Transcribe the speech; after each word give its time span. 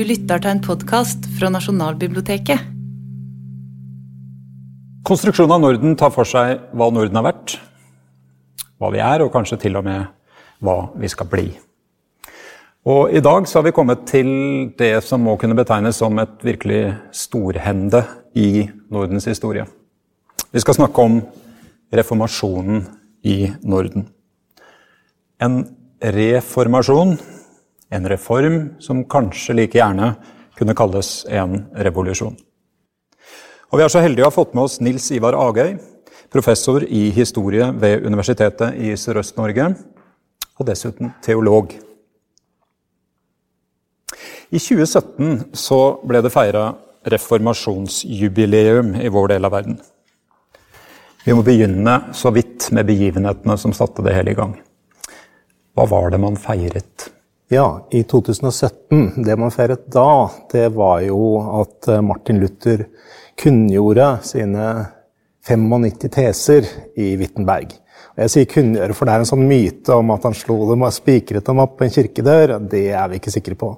Du 0.00 0.04
lytter 0.08 0.40
til 0.40 0.48
en 0.48 0.60
podkast 0.64 1.26
fra 1.36 1.50
Nasjonalbiblioteket. 1.52 2.62
Konstruksjonen 5.04 5.52
av 5.52 5.60
Norden 5.60 5.96
tar 6.00 6.12
for 6.14 6.24
seg 6.24 6.62
hva 6.72 6.86
Norden 6.88 7.18
har 7.18 7.26
vært, 7.26 7.58
hva 8.80 8.88
vi 8.94 9.02
er, 9.04 9.20
og 9.20 9.28
kanskje 9.34 9.58
til 9.60 9.74
og 9.76 9.84
med 9.84 10.06
hva 10.64 10.76
vi 11.02 11.10
skal 11.12 11.28
bli. 11.28 11.44
Og 12.88 13.12
I 13.12 13.20
dag 13.20 13.44
så 13.44 13.58
har 13.58 13.66
vi 13.66 13.74
kommet 13.76 14.06
til 14.08 14.30
det 14.78 15.02
som 15.04 15.20
må 15.20 15.34
kunne 15.36 15.58
betegnes 15.58 16.00
som 16.00 16.16
et 16.22 16.46
virkelig 16.48 16.94
storhende 17.12 18.00
i 18.40 18.70
Nordens 18.88 19.28
historie. 19.28 19.66
Vi 20.48 20.62
skal 20.64 20.78
snakke 20.78 21.04
om 21.04 21.18
reformasjonen 21.92 22.86
i 23.28 23.52
Norden. 23.68 24.08
En 25.44 25.60
reformasjon, 26.00 27.18
en 27.90 28.08
reform 28.08 28.60
som 28.78 29.04
kanskje 29.04 29.56
like 29.58 29.78
gjerne 29.78 30.14
kunne 30.58 30.76
kalles 30.78 31.24
en 31.28 31.66
revolusjon. 31.74 32.36
Og 33.70 33.78
Vi 33.78 33.84
er 33.84 33.92
så 33.92 34.02
heldige 34.02 34.26
å 34.26 34.30
ha 34.30 34.34
fått 34.34 34.54
med 34.54 34.64
oss 34.66 34.80
Nils 34.82 35.10
Ivar 35.14 35.36
Agøy, 35.38 35.76
professor 36.30 36.82
i 36.82 37.10
historie 37.14 37.70
ved 37.72 38.06
Universitetet 38.06 38.74
i 38.78 38.94
Sørøst-Norge, 38.98 39.74
og 40.58 40.66
dessuten 40.66 41.12
teolog. 41.22 41.72
I 44.50 44.58
2017 44.58 45.54
så 45.54 45.80
ble 46.02 46.22
det 46.22 46.32
feira 46.34 46.72
reformasjonsjubileum 47.10 48.96
i 49.00 49.08
vår 49.08 49.32
del 49.34 49.46
av 49.46 49.54
verden. 49.54 49.78
Vi 51.24 51.36
må 51.36 51.44
begynne 51.46 51.94
så 52.16 52.32
vidt 52.34 52.70
med 52.74 52.88
begivenhetene 52.88 53.56
som 53.60 53.74
satte 53.76 54.02
det 54.04 54.16
hele 54.16 54.34
i 54.34 54.38
gang. 54.38 54.56
Hva 55.76 55.86
var 55.88 56.10
det 56.10 56.20
man 56.20 56.38
feiret? 56.40 57.10
Ja, 57.52 57.88
i 57.90 58.04
2017, 58.06 59.24
det 59.24 59.34
man 59.36 59.50
feiret 59.50 59.88
da, 59.90 60.30
det 60.52 60.68
var 60.70 61.00
jo 61.02 61.24
at 61.58 61.88
eh, 61.90 62.02
Martin 62.06 62.38
Luther 62.38 62.84
kunngjorde 63.42 64.06
sine 64.22 64.66
95 65.48 66.12
teser 66.14 66.68
i 66.94 67.08
Wittenberg. 67.18 67.74
Og 68.12 68.22
jeg 68.22 68.32
sier 68.36 68.48
kunngjøre, 68.52 68.94
for 68.94 69.10
det 69.10 69.16
er 69.16 69.24
en 69.24 69.30
sånn 69.32 69.42
myte 69.50 69.98
om 69.98 70.14
at 70.14 70.28
han 70.28 70.38
slo 70.38 70.60
dem 70.68 70.86
og 70.86 70.94
spikret 70.94 71.50
dem 71.50 71.58
opp 71.64 71.74
på 71.80 71.88
en 71.88 71.94
kirkedør. 71.98 72.54
Det 72.70 72.84
er 72.94 73.10
vi 73.10 73.18
ikke 73.18 73.34
sikre 73.34 73.58
på. 73.58 73.72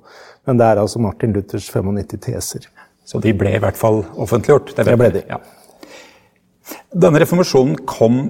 Men 0.44 0.60
det 0.60 0.68
er 0.68 0.84
altså 0.84 1.00
Martin 1.00 1.32
Luthers 1.32 1.72
95 1.72 2.20
teser. 2.28 2.68
Så 3.08 3.24
de 3.24 3.32
ble 3.32 3.56
i 3.56 3.62
hvert 3.62 3.80
fall 3.80 4.02
offentliggjort? 4.20 4.74
Det, 4.76 4.84
det 4.84 5.00
ble 5.00 5.14
de. 5.16 5.24
Ja. 5.32 5.40
Denne 6.92 7.24
reformasjonen 7.24 7.86
kom 7.88 8.26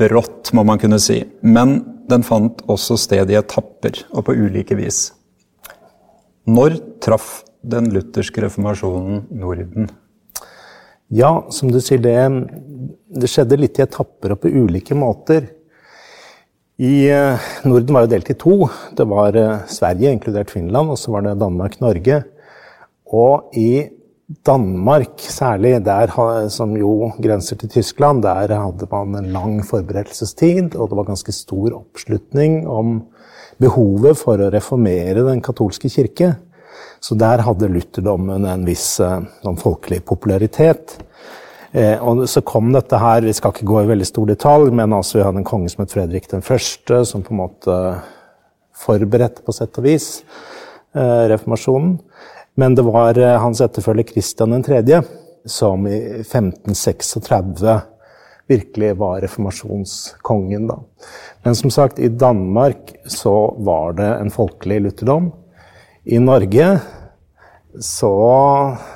brått, 0.00 0.54
må 0.56 0.64
man 0.64 0.80
kunne 0.80 1.04
si. 1.04 1.20
Men 1.44 1.82
den 2.10 2.24
fant 2.26 2.62
også 2.70 2.98
sted 3.00 3.30
i 3.32 3.38
etapper 3.38 4.04
og 4.12 4.26
på 4.26 4.36
ulike 4.36 4.76
vis. 4.78 5.08
Når 6.44 6.76
traff 7.04 7.42
den 7.64 7.88
lutherske 7.94 8.44
reformasjonen 8.44 9.24
Norden? 9.32 9.88
Ja, 11.14 11.44
som 11.52 11.70
du 11.72 11.80
sier, 11.84 12.00
det, 12.02 12.16
det 13.08 13.30
skjedde 13.30 13.60
litt 13.60 13.78
i 13.78 13.84
etapper 13.84 14.34
og 14.34 14.42
på 14.42 14.52
ulike 14.52 14.96
måter. 14.98 15.48
I 16.80 17.06
eh, 17.06 17.50
Norden 17.68 17.94
var 17.94 18.04
jo 18.04 18.12
delt 18.12 18.30
i 18.32 18.38
to. 18.40 18.56
Det 18.98 19.06
var 19.08 19.36
eh, 19.38 19.66
Sverige, 19.70 20.12
inkludert 20.12 20.50
Finland, 20.50 20.90
og 20.90 20.98
så 20.98 21.14
var 21.14 21.24
det 21.24 21.36
Danmark-Norge. 21.40 22.22
Og 23.14 23.54
i 23.56 23.86
Danmark 24.46 25.20
særlig, 25.20 25.76
der, 25.84 26.10
som 26.50 26.74
jo 26.76 27.12
grenser 27.22 27.56
til 27.60 27.70
Tyskland, 27.70 28.22
der 28.22 28.50
hadde 28.50 28.88
man 28.90 29.14
en 29.20 29.32
lang 29.32 29.60
forberedelsestid, 29.66 30.74
og 30.74 30.90
det 30.90 30.98
var 30.98 31.08
ganske 31.08 31.32
stor 31.32 31.76
oppslutning 31.78 32.64
om 32.68 33.02
behovet 33.62 34.18
for 34.18 34.40
å 34.40 34.50
reformere 34.50 35.26
den 35.28 35.42
katolske 35.44 35.88
kirke. 35.92 36.34
Så 37.04 37.14
der 37.20 37.44
hadde 37.44 37.70
lutherdommen 37.70 38.46
en 38.48 38.64
viss 38.66 38.98
en 39.00 39.60
folkelig 39.60 40.02
popularitet. 40.08 40.96
Eh, 41.74 41.98
og 41.98 42.22
så 42.30 42.40
kom 42.46 42.72
dette 42.72 42.98
her, 42.98 43.22
Vi 43.22 43.32
skal 43.32 43.52
ikke 43.52 43.66
gå 43.66 43.82
i 43.82 43.88
veldig 43.90 44.06
stor 44.06 44.26
detalj, 44.26 44.70
men 44.70 44.92
altså 44.92 45.18
vi 45.18 45.24
hadde 45.24 45.42
en 45.42 45.44
konge 45.44 45.68
som 45.68 45.82
het 45.82 45.92
Fredrik 45.92 46.30
den 46.30 46.42
første, 46.42 47.04
som 47.04 47.22
på 47.22 47.34
en 47.34 47.40
måte 47.42 47.78
forberedte 48.74 49.42
på 49.42 49.52
sett 49.52 49.78
og 49.78 49.84
vis 49.84 50.22
eh, 50.94 51.26
reformasjonen. 51.34 51.98
Men 52.54 52.74
det 52.74 52.82
var 52.86 53.18
eh, 53.18 53.40
hans 53.40 53.60
etterfølger 53.60 54.06
Kristian 54.12 54.62
3. 54.62 55.02
som 55.44 55.86
i 55.86 55.98
1536 56.20 57.80
virkelig 58.46 58.96
var 58.96 59.20
reformasjonskongen. 59.20 60.66
Da. 60.66 60.78
Men 61.42 61.54
som 61.54 61.70
sagt, 61.70 61.98
i 61.98 62.08
Danmark 62.08 62.94
så 63.06 63.54
var 63.58 63.92
det 63.92 64.10
en 64.20 64.30
folkelig 64.30 64.80
lutherdom. 64.80 65.32
I 66.04 66.18
Norge 66.18 66.78
så 67.80 68.14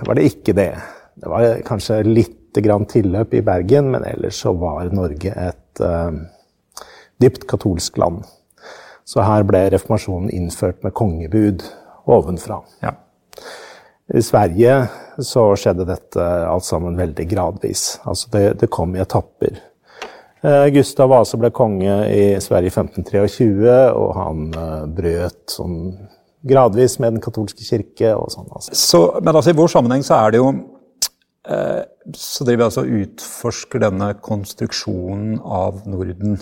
var 0.07 0.15
det 0.15 0.29
ikke 0.29 0.53
det. 0.53 0.73
Det 1.19 1.31
var 1.33 1.63
kanskje 1.67 2.03
litt 2.07 2.61
grann 2.63 2.87
tilløp 2.89 3.35
i 3.35 3.43
Bergen, 3.43 3.91
men 3.91 4.05
ellers 4.05 4.43
så 4.45 4.53
var 4.53 4.93
Norge 4.95 5.33
et 5.33 5.83
uh, 5.83 6.13
dypt 7.21 7.49
katolsk 7.49 7.99
land. 7.99 8.23
Så 9.09 9.25
her 9.25 9.45
ble 9.49 9.65
reformasjonen 9.73 10.31
innført 10.31 10.83
med 10.85 10.95
kongebud 10.97 11.65
ovenfra. 12.09 12.61
Ja. 12.85 12.95
I 14.09 14.23
Sverige 14.25 14.75
så 15.21 15.51
skjedde 15.59 15.85
dette 15.89 16.25
alt 16.49 16.65
sammen 16.65 16.97
veldig 16.97 17.27
gradvis. 17.29 17.99
Altså 18.09 18.31
det, 18.33 18.45
det 18.63 18.71
kom 18.73 18.95
i 18.97 19.03
etapper. 19.03 19.59
Eh, 20.41 20.69
Gustav 20.73 21.11
Vasa 21.11 21.39
ble 21.41 21.51
konge 21.55 21.97
i 22.15 22.23
Sverige 22.41 22.71
i 22.71 22.75
1523, 22.75 23.75
og 23.99 24.13
han 24.17 24.45
eh, 24.55 24.85
brøt 24.97 25.53
sånn 25.53 25.81
gradvis 26.49 26.97
med 27.03 27.17
den 27.17 27.25
katolske 27.25 27.67
kirke. 27.67 28.15
og 28.15 28.31
sånn. 28.33 28.49
Altså. 28.53 28.77
Så, 28.79 29.03
men 29.21 29.35
altså, 29.35 29.53
i 29.53 29.59
vår 29.59 29.73
sammenheng 29.75 30.07
så 30.07 30.21
er 30.23 30.35
det 30.35 30.43
jo 30.43 30.53
eh, 31.51 31.83
Så 32.15 32.47
driver 32.47 32.63
vi 32.63 32.69
altså 32.69 32.87
og 32.87 32.95
utforsker 33.03 33.83
denne 33.83 34.13
konstruksjonen 34.23 35.41
av 35.43 35.83
Norden. 35.91 36.39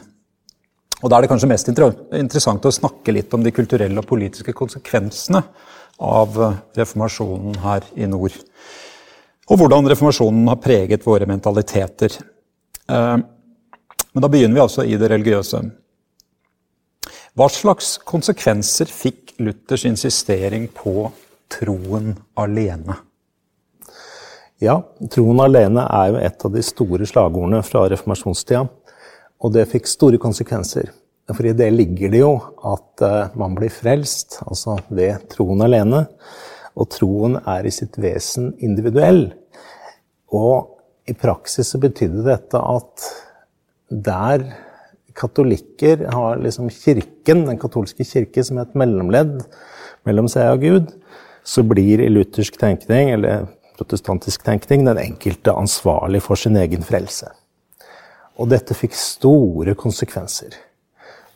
Og 1.02 1.10
da 1.10 1.18
er 1.18 1.24
det 1.24 1.30
kanskje 1.30 1.50
mest 1.50 1.68
interessant 1.68 2.66
å 2.66 2.72
snakke 2.72 3.12
litt 3.12 3.34
om 3.36 3.42
de 3.44 3.52
kulturelle 3.54 4.00
og 4.00 4.08
politiske 4.08 4.54
konsekvensene 4.56 5.42
av 6.00 6.38
eh, 6.42 6.58
reformasjonen 6.80 7.58
her 7.62 7.84
i 7.96 8.08
nord. 8.08 8.36
Og 9.46 9.60
hvordan 9.60 9.88
reformasjonen 9.92 10.48
har 10.50 10.60
preget 10.62 11.04
våre 11.06 11.28
mentaliteter. 11.28 12.16
Eh, 12.88 13.16
men 13.20 14.24
da 14.24 14.30
begynner 14.32 14.56
vi 14.56 14.64
altså 14.64 14.86
i 14.88 14.96
det 14.96 15.10
religiøse. 15.12 15.60
Hva 17.36 17.50
slags 17.52 17.98
konsekvenser 18.08 18.88
fikk 18.88 19.34
Luthers 19.44 19.84
insistering 19.84 20.70
på 20.72 21.10
troen 21.52 22.14
alene? 22.40 22.96
Ja, 24.64 24.78
troen 25.12 25.42
alene 25.44 25.84
er 25.84 26.14
jo 26.14 26.20
et 26.24 26.44
av 26.48 26.54
de 26.54 26.62
store 26.64 27.04
slagordene 27.08 27.60
fra 27.66 27.84
reformasjonstida. 27.92 28.64
Og 29.44 29.52
det 29.54 29.68
fikk 29.70 29.88
store 29.90 30.20
konsekvenser. 30.22 30.92
For 31.32 31.46
i 31.48 31.54
det 31.58 31.68
ligger 31.74 32.12
det 32.12 32.20
jo 32.22 32.34
at 32.70 33.02
uh, 33.02 33.34
man 33.38 33.56
blir 33.58 33.72
frelst, 33.74 34.38
altså 34.46 34.78
ved 34.88 35.26
troen 35.32 35.64
alene. 35.66 36.04
Og 36.76 36.88
troen 36.92 37.38
er 37.42 37.66
i 37.66 37.74
sitt 37.74 37.98
vesen 38.00 38.52
individuell. 38.62 39.28
Og 40.34 40.76
i 41.06 41.14
praksis 41.16 41.72
så 41.72 41.80
betydde 41.82 42.26
dette 42.26 42.60
at 42.60 43.08
der 43.90 44.46
katolikker 45.16 46.04
har 46.12 46.40
liksom 46.42 46.68
kirken, 46.70 47.46
den 47.48 47.58
katolske 47.58 48.04
kirke, 48.04 48.44
som 48.44 48.60
et 48.60 48.74
mellomledd 48.78 49.40
mellom 50.06 50.28
seg 50.30 50.52
og 50.52 50.64
Gud, 50.64 50.92
så 51.46 51.62
blir 51.66 52.02
i 52.02 52.10
luthersk 52.10 52.58
tenkning, 52.60 53.12
eller 53.14 53.46
protestantisk 53.78 54.44
tenkning, 54.44 54.84
den 54.86 55.00
enkelte 55.00 55.54
ansvarlig 55.54 56.22
for 56.26 56.38
sin 56.38 56.58
egen 56.58 56.84
frelse. 56.86 57.30
Og 58.36 58.48
dette 58.52 58.76
fikk 58.76 58.94
store 58.96 59.74
konsekvenser. 59.78 60.54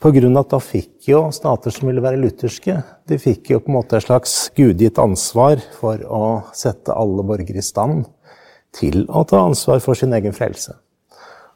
Pga. 0.00 0.40
at 0.40 0.48
da 0.48 0.58
fikk 0.64 1.10
jo 1.10 1.26
stater 1.32 1.72
som 1.74 1.88
ville 1.90 2.00
være 2.00 2.16
lutherske, 2.16 2.78
de 3.04 3.18
fikk 3.20 3.50
jo 3.52 3.58
på 3.60 3.68
en 3.68 3.76
måte 3.76 3.98
et 3.98 4.06
slags 4.06 4.50
gudgitt 4.56 4.98
ansvar 4.98 5.60
for 5.76 6.00
å 6.08 6.22
sette 6.56 6.96
alle 6.96 7.24
borgere 7.28 7.60
i 7.60 7.64
stand 7.64 8.06
til 8.72 9.04
å 9.08 9.26
ta 9.28 9.42
ansvar 9.44 9.82
for 9.84 9.98
sin 9.98 10.14
egen 10.16 10.32
frelse. 10.32 10.72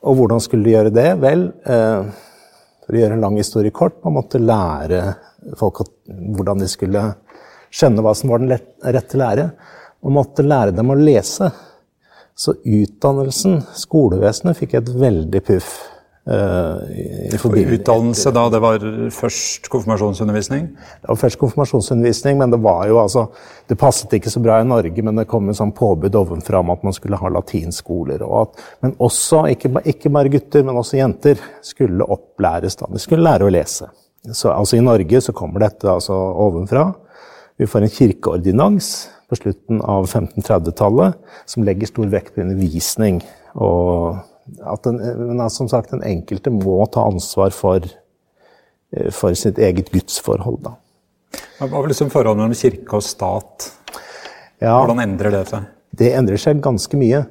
Og 0.04 0.18
hvordan 0.18 0.42
skulle 0.44 0.66
de 0.66 0.74
gjøre 0.74 0.92
det? 0.92 1.08
Vel, 1.22 1.46
eh, 1.64 2.04
for 2.84 2.92
å 2.92 3.00
gjøre 3.00 3.16
en 3.16 3.24
lang 3.24 3.38
historie 3.40 3.72
kort, 3.72 4.02
man 4.04 4.18
måtte 4.18 4.42
lære 4.42 5.00
folk 5.56 5.80
hvordan 6.04 6.60
de 6.60 6.68
skulle 6.68 7.04
skjønne 7.72 8.04
hva 8.04 8.12
som 8.16 8.32
var 8.32 8.42
den 8.44 8.58
rette 8.84 9.20
lære. 9.20 9.50
Man 10.04 10.18
måtte 10.18 10.44
lære 10.44 10.76
dem 10.76 10.92
å 10.92 10.98
lese. 11.00 11.48
Så 12.34 12.56
utdannelsen, 12.58 13.60
skolevesenet, 13.78 14.58
fikk 14.58 14.78
et 14.80 14.94
veldig 14.98 15.42
puff 15.46 15.74
Uh, 16.24 16.80
Utdannelse 17.44 18.30
da, 18.32 18.46
det 18.48 18.58
var 18.64 18.84
først 19.12 19.66
konfirmasjonsundervisning? 19.68 20.70
Det 21.02 21.10
var 21.10 21.18
først 21.20 21.36
konfirmasjonsundervisning, 21.42 22.38
men 22.40 22.54
det 22.54 22.62
var 22.64 22.86
jo 22.88 22.96
altså 23.02 23.26
Det 23.68 23.76
passet 23.76 24.16
ikke 24.16 24.32
så 24.32 24.40
bra 24.40 24.56
i 24.62 24.64
Norge, 24.64 25.04
men 25.04 25.20
det 25.20 25.26
kom 25.28 25.50
en 25.52 25.58
sånn 25.58 25.74
påbud 25.76 26.16
ovenfra 26.16 26.62
om 26.64 26.72
at 26.72 26.86
man 26.86 26.96
skulle 26.96 27.20
ha 27.20 27.28
latinskoler. 27.28 28.24
At, 28.40 28.56
men 28.80 28.96
også, 29.04 29.42
ikke, 29.52 29.74
ikke, 29.84 30.12
bare 30.16 30.32
gutter, 30.32 30.64
men 30.64 30.80
også 30.80 30.96
jenter, 30.96 31.44
skulle 31.60 32.08
opplæres 32.08 32.80
da. 32.80 32.88
De 32.88 33.04
skulle 33.04 33.24
lære 33.28 33.44
å 33.44 33.52
lese. 33.52 33.90
Så 34.32 34.48
altså 34.48 34.80
I 34.80 34.84
Norge 34.84 35.20
så 35.20 35.36
kommer 35.36 35.66
dette 35.66 35.92
altså 35.92 36.16
ovenfra. 36.16 36.86
Vi 37.60 37.68
får 37.68 37.84
en 37.84 37.96
kirkeordinans 38.00 38.94
på 39.34 39.40
slutten 39.42 39.82
av 39.82 40.06
1530-tallet 40.06 41.18
som 41.50 41.66
legger 41.66 41.90
stor 41.90 42.08
vekt 42.12 42.34
på 42.34 42.44
undervisning. 42.44 43.20
Og 43.58 44.22
at 44.62 44.86
den, 44.86 45.02
men 45.28 45.44
som 45.52 45.68
sagt, 45.70 45.92
den 45.92 46.04
enkelte 46.06 46.52
må 46.54 46.78
ta 46.94 47.04
ansvar 47.10 47.52
for, 47.56 47.84
eh, 48.94 49.10
for 49.12 49.36
sitt 49.38 49.58
eget 49.58 49.92
gudsforhold. 49.92 50.62
Da. 50.64 50.76
Hva 51.58 51.70
var 51.72 51.90
liksom 51.90 52.12
forholdet 52.12 52.44
mellom 52.44 52.58
kirke 52.58 53.00
og 53.00 53.04
stat? 53.04 53.70
Ja, 54.62 54.78
Hvordan 54.78 55.02
endrer 55.02 55.34
det 55.34 55.48
seg? 55.50 55.70
det 55.94 56.12
endrer 56.16 56.40
seg 56.40 56.62
ganske 56.64 56.98
mye. 56.98 57.24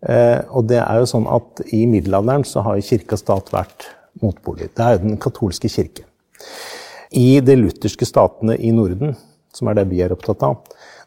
Eh, 0.00 0.38
og 0.48 0.68
det 0.70 0.80
er 0.80 1.00
jo 1.02 1.08
sånn 1.08 1.26
at 1.28 1.60
I 1.76 1.84
middelalderen 1.90 2.46
så 2.48 2.64
har 2.64 2.80
kirke 2.84 3.18
og 3.18 3.20
stat 3.20 3.50
vært 3.52 3.90
motpoler. 4.22 4.70
Det 4.72 4.84
er 4.84 4.96
jo 4.96 5.02
den 5.04 5.20
katolske 5.20 5.68
kirke. 5.72 6.06
I 7.10 7.40
de 7.44 7.56
lutherske 7.58 8.06
statene 8.08 8.56
i 8.56 8.70
Norden, 8.72 9.16
som 9.52 9.68
er 9.68 9.80
det 9.80 9.88
vi 9.90 10.00
er 10.04 10.14
opptatt 10.14 10.44
av, 10.46 10.60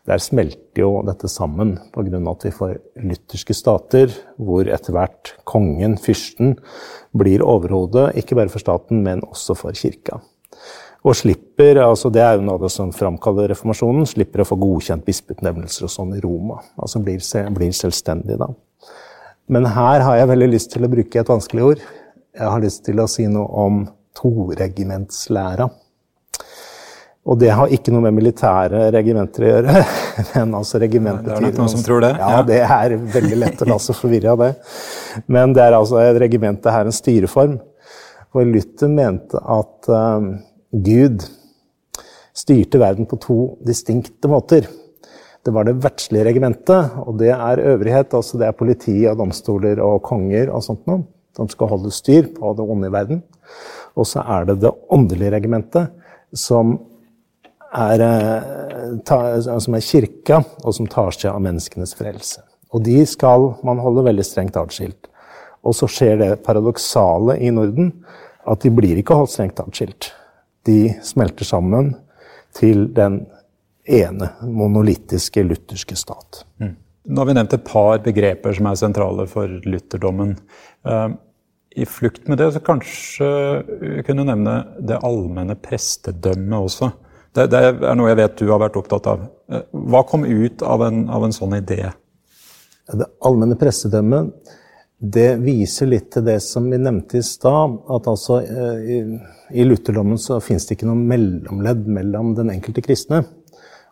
der 0.07 0.19
smelter 0.19 0.81
jo 0.83 0.97
dette 1.07 1.29
sammen 1.31 1.77
pga. 1.93 2.19
at 2.31 2.45
vi 2.45 2.51
får 2.51 2.73
lutherske 2.99 3.55
stater 3.55 4.11
hvor 4.37 4.67
etter 4.67 4.95
hvert 4.95 5.33
kongen, 5.47 5.95
fyrsten, 5.97 6.57
blir 7.15 7.43
overhode, 7.43 8.11
ikke 8.19 8.35
bare 8.35 8.51
for 8.51 8.59
staten, 8.59 9.03
men 9.03 9.23
også 9.23 9.55
for 9.55 9.71
kirka. 9.71 10.19
Og 11.03 11.15
slipper, 11.19 11.81
altså 11.83 12.09
det 12.11 12.21
er 12.23 12.37
jo 12.37 12.45
noe 12.47 12.69
som 12.71 12.91
framkaller 12.95 13.49
reformasjonen, 13.51 14.05
slipper 14.07 14.43
å 14.43 14.47
få 14.47 14.55
godkjent 14.59 15.03
bispeutnevnelser 15.07 15.87
og 15.87 15.91
sånn 15.91 16.13
i 16.15 16.21
Roma. 16.23 16.61
Altså 16.79 17.01
blir, 17.03 17.19
blir 17.55 17.73
selvstendig, 17.75 18.37
da. 18.39 18.51
Men 19.51 19.67
her 19.67 20.03
har 20.03 20.17
jeg 20.19 20.31
veldig 20.31 20.47
lyst 20.53 20.71
til 20.71 20.87
å 20.87 20.91
bruke 20.91 21.19
et 21.19 21.31
vanskelig 21.31 21.65
ord. 21.65 21.83
Jeg 22.33 22.47
har 22.47 22.63
lyst 22.63 22.85
til 22.87 23.03
å 23.03 23.09
si 23.11 23.27
noe 23.27 23.65
om 23.65 23.83
toregimentslæra. 24.15 25.67
Og 27.23 27.37
det 27.39 27.53
har 27.55 27.71
ikke 27.71 27.91
noe 27.93 28.03
med 28.03 28.17
militære 28.17 28.89
regimenter 28.91 29.45
å 29.45 29.51
gjøre. 29.51 29.83
Men 30.33 30.55
altså 30.59 30.81
regimentet 30.83 31.29
Det 31.29 31.37
er 31.37 31.45
nok 31.45 31.61
noen 31.61 31.71
som 31.71 31.85
tror 31.85 32.03
det. 32.03 32.11
Ja, 32.19 32.41
det 32.47 32.59
er 32.65 32.97
veldig 33.13 33.37
lett 33.39 33.63
å 33.63 33.69
la 33.69 33.77
seg 33.79 33.95
forvirre 33.95 34.33
av 34.33 34.43
det. 34.43 34.49
Men 35.31 35.55
det 35.55 35.63
er 35.63 35.77
altså 35.77 36.01
et 36.01 36.19
regiment, 36.25 36.59
det 36.59 36.73
er 36.73 36.89
en 36.89 36.97
styreform. 36.97 37.55
For 38.33 38.49
Luther 38.49 38.91
mente 38.91 39.39
at 39.39 39.89
um, 39.93 40.33
Gud 40.83 41.23
styrte 42.35 42.81
verden 42.81 43.07
på 43.07 43.19
to 43.23 43.39
distinkte 43.63 44.27
måter. 44.27 44.67
Det 45.43 45.51
var 45.53 45.67
det 45.67 45.79
verdslige 45.83 46.27
regimentet, 46.27 46.95
og 47.03 47.19
det 47.21 47.31
er 47.35 47.65
øvrighet. 47.71 48.13
altså 48.13 48.39
Det 48.41 48.49
er 48.49 48.57
politi 48.57 48.99
og 49.07 49.19
domstoler 49.21 49.79
og 49.83 50.01
konger 50.03 50.51
og 50.51 50.63
sånt 50.65 50.87
noe. 50.89 51.05
Som 51.33 51.47
skal 51.49 51.71
holde 51.71 51.89
styr 51.93 52.27
på 52.35 52.51
det 52.57 52.65
onde 52.67 52.89
i 52.89 52.93
verden. 52.93 53.23
Og 53.95 54.05
så 54.05 54.21
er 54.21 54.49
det 54.49 54.61
det 54.61 54.71
åndelige 54.93 55.31
regimentet, 55.33 55.93
som 56.33 56.75
er, 57.73 58.01
eh, 58.01 58.97
ta, 59.05 59.41
som 59.41 59.75
er 59.75 59.81
kirka, 59.81 60.43
og 60.63 60.73
som 60.73 60.87
tar 60.87 61.11
seg 61.11 61.31
av 61.33 61.41
menneskenes 61.41 61.95
frelse. 61.97 62.43
Og 62.73 62.83
de 62.83 63.05
skal 63.05 63.53
man 63.63 63.81
holde 63.81 64.05
veldig 64.05 64.25
strengt 64.25 64.57
atskilt. 64.57 65.09
Og 65.63 65.75
så 65.77 65.87
skjer 65.87 66.17
det 66.19 66.43
paradoksale 66.43 67.37
i 67.39 67.51
Norden 67.53 67.93
at 68.49 68.63
de 68.65 68.71
blir 68.73 68.99
ikke 68.99 69.15
holdt 69.15 69.31
strengt 69.31 69.61
atskilt. 69.63 70.11
De 70.67 70.93
smelter 71.05 71.47
sammen 71.47 71.93
til 72.55 72.87
den 72.95 73.25
ene 73.83 74.29
monolittiske 74.41 75.43
lutherske 75.43 75.95
stat. 75.99 76.43
Mm. 76.59 76.75
Nå 77.03 77.19
har 77.19 77.27
vi 77.27 77.35
nevnt 77.35 77.53
et 77.57 77.67
par 77.67 77.99
begreper 78.03 78.55
som 78.55 78.67
er 78.69 78.79
sentrale 78.79 79.27
for 79.27 79.51
lutherdommen. 79.67 80.37
Uh, 80.87 81.15
I 81.75 81.87
flukt 81.89 82.29
med 82.31 82.39
det 82.39 82.53
så 82.55 82.61
kanskje 82.63 83.27
vi 83.81 84.03
kunne 84.07 84.27
nevne 84.29 84.59
det 84.79 85.01
allmenne 85.03 85.57
prestedømmet 85.59 86.59
også. 86.59 86.93
Det, 87.33 87.47
det, 87.49 87.61
er 87.81 87.95
noe 87.97 88.11
jeg 88.11 88.19
vet 88.19 88.41
du 88.41 88.49
har 88.51 88.61
vært 88.61 88.77
opptatt 88.77 89.07
av. 89.09 89.23
Uh, 89.49 89.63
hva 89.89 90.03
kom 90.09 90.25
ut 90.25 90.61
av 90.65 90.85
en, 90.85 91.05
av 91.09 91.25
en 91.25 91.33
sånn 91.33 91.55
idé? 91.57 91.81
Det 92.93 93.07
allmenne 93.25 93.57
prestedømmet 93.59 94.59
det 95.03 95.33
viser 95.43 95.89
litt 95.91 96.13
til 96.13 96.23
det 96.23 96.37
som 96.45 96.69
vi 96.71 96.77
nevnte 96.79 97.17
i 97.19 97.25
stad. 97.25 97.79
At 97.91 98.09
altså 98.11 98.39
uh, 98.45 98.77
i, 98.85 99.01
i 99.51 99.65
lutherdommen 99.65 100.21
så 100.21 100.39
fins 100.43 100.67
det 100.69 100.77
ikke 100.77 100.89
noe 100.91 101.09
mellomledd 101.13 101.87
mellom 101.97 102.35
den 102.37 102.53
enkelte 102.53 102.85
kristne 102.85 103.23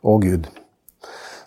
og 0.07 0.27
Gud. 0.27 0.51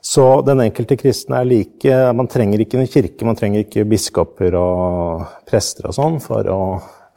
Så 0.05 0.25
den 0.44 0.61
enkelte 0.61 0.99
kristne 1.00 1.38
er 1.40 1.49
like 1.49 2.00
Man 2.12 2.29
trenger 2.29 2.61
ikke 2.61 2.76
en 2.76 2.90
kirke, 2.90 3.25
man 3.25 3.38
trenger 3.38 3.62
ikke 3.64 3.87
biskoper 3.88 4.52
og 4.58 5.23
prester 5.49 5.88
og 5.88 5.97
sånn 5.97 6.19
for, 6.20 6.50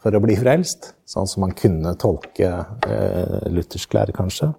for, 0.04 0.16
å 0.16 0.24
bli 0.24 0.38
frelst. 0.40 0.92
Sånn 1.08 1.30
som 1.30 1.46
man 1.46 1.56
kunne 1.58 1.96
tolke 2.00 2.50
eh, 2.88 3.48
luthersk 3.54 3.98
lære, 3.98 4.16
kanskje. 4.18 4.52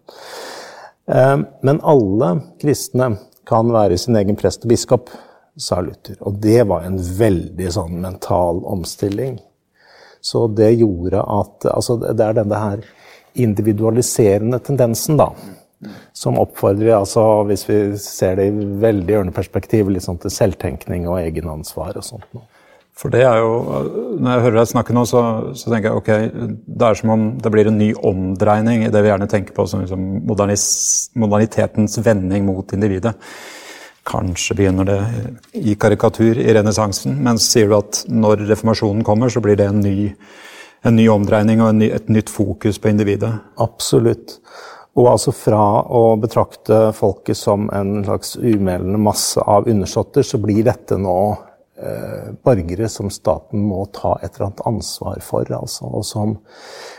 Eh, 1.10 1.36
men 1.66 1.82
alle 1.82 2.32
kristne 2.60 3.14
kan 3.48 3.72
være 3.72 3.98
sin 4.00 4.18
egen 4.20 4.38
prest 4.38 4.66
og 4.66 4.74
biskop, 4.74 5.12
sa 5.58 5.80
Luther. 5.82 6.18
Og 6.22 6.36
det 6.38 6.62
var 6.70 6.84
en 6.86 6.98
veldig 7.00 7.70
sånn 7.74 7.96
mental 8.02 8.60
omstilling. 8.68 9.40
Så 10.22 10.46
det 10.50 10.74
gjorde 10.76 11.22
at 11.22 11.66
Altså, 11.70 11.96
det 11.98 12.22
er 12.22 12.36
denne 12.36 12.58
her 12.58 12.84
individualiserende 13.38 14.58
tendensen, 14.62 15.18
da 15.18 15.32
som 16.12 16.38
oppfordrer, 16.38 16.96
altså 16.96 17.24
hvis 17.48 17.64
vi 17.68 17.78
ser 18.02 18.38
det 18.38 18.48
i 18.50 18.68
veldig 18.82 19.18
ørneperspektiv, 19.20 19.90
sånn 20.02 20.18
til 20.22 20.34
selvtenkning 20.34 21.06
og 21.10 21.20
egenansvar 21.20 21.98
og 22.00 22.06
sånt. 22.06 22.26
For 22.98 23.14
det 23.14 23.22
er 23.22 23.38
jo, 23.38 23.52
Når 24.18 24.32
jeg 24.32 24.44
hører 24.44 24.58
deg 24.58 24.70
snakke 24.72 24.96
nå, 24.96 25.04
så, 25.06 25.22
så, 25.54 25.70
tenker 25.70 25.92
jeg 25.92 26.00
ok, 26.00 26.10
det 26.66 26.88
er 26.88 26.98
som 26.98 27.14
om 27.14 27.28
det 27.38 27.52
blir 27.54 27.70
en 27.70 27.78
ny 27.78 27.92
omdreining 27.94 28.82
i 28.86 28.90
det 28.90 29.04
vi 29.04 29.12
gjerne 29.12 29.30
tenker 29.30 29.54
på 29.54 29.66
som 29.70 29.84
liksom 29.84 30.26
modernitetens 30.26 32.00
vending 32.02 32.48
mot 32.48 32.74
individet. 32.74 33.14
Kanskje 34.08 34.56
begynner 34.58 34.88
det 34.88 34.98
i 35.60 35.76
karikatur 35.78 36.40
i 36.40 36.52
renessansen, 36.56 37.18
men 37.22 37.38
sier 37.42 37.68
du 37.68 37.76
at 37.78 38.02
når 38.08 38.46
reformasjonen 38.48 39.04
kommer, 39.06 39.30
så 39.30 39.42
blir 39.44 39.58
det 39.60 39.68
en 39.68 39.82
ny, 39.84 40.08
en 40.88 40.96
ny 40.96 41.06
omdreining 41.12 41.62
og 41.62 41.76
ny, 41.78 41.92
et 41.94 42.08
nytt 42.10 42.32
fokus 42.32 42.80
på 42.80 42.90
individet? 42.90 43.30
Absolutt. 43.62 44.38
Og 44.98 45.12
altså 45.12 45.34
fra 45.36 45.60
å 45.94 46.16
betrakte 46.18 46.88
folket 46.96 47.38
som 47.38 47.68
en 47.70 48.00
slags 48.06 48.34
umelende 48.40 48.98
masse 48.98 49.38
av 49.38 49.68
undersåtter, 49.70 50.26
så 50.26 50.40
blir 50.42 50.64
dette 50.66 50.98
nå 50.98 51.18
borgere 52.42 52.88
som 52.90 53.06
staten 53.12 53.62
må 53.62 53.84
ta 53.94 54.16
et 54.18 54.32
eller 54.34 54.48
annet 54.48 54.64
ansvar 54.66 55.20
for. 55.22 55.46
Altså, 55.54 55.86
og 55.86 56.02
som 56.06 56.32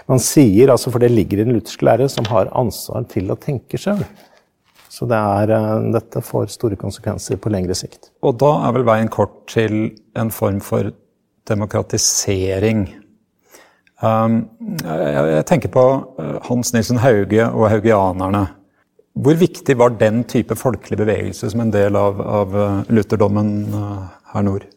man 0.08 0.22
sier, 0.24 0.72
altså, 0.72 0.94
for 0.94 1.04
det 1.04 1.12
ligger 1.12 1.42
i 1.42 1.48
den 1.48 1.58
lutherske 1.58 1.88
lære, 1.88 2.08
som 2.10 2.30
har 2.32 2.52
ansvar 2.56 3.04
til 3.12 3.28
å 3.34 3.40
tenke 3.40 3.82
sjøl. 3.82 4.06
Så 4.90 5.08
det 5.08 5.20
er, 5.20 5.52
eh, 5.52 5.92
dette 5.94 6.24
får 6.26 6.48
store 6.56 6.80
konsekvenser 6.80 7.38
på 7.38 7.52
lengre 7.54 7.76
sikt. 7.76 8.10
Og 8.24 8.40
da 8.40 8.56
er 8.68 8.74
vel 8.74 8.88
veien 8.88 9.12
kort 9.12 9.46
til 9.48 9.92
en 10.16 10.32
form 10.32 10.60
for 10.60 10.92
demokratisering 11.48 12.88
Um, 14.00 14.46
jeg 14.80 15.44
tenker 15.50 15.72
på 15.74 15.82
uh, 16.16 16.38
Hans 16.48 16.72
Nilsen 16.72 17.02
Hauge 17.04 17.44
og 17.50 17.66
haugianerne. 17.68 18.46
Hvor 19.20 19.36
viktig 19.36 19.76
var 19.76 19.98
den 20.00 20.24
type 20.24 20.56
folkelig 20.56 21.02
bevegelse 21.02 21.50
som 21.52 21.60
en 21.60 21.74
del 21.74 21.98
av, 22.00 22.22
av 22.24 22.54
lutherdommen 22.88 23.50
her 24.32 24.46
nord? 24.48 24.70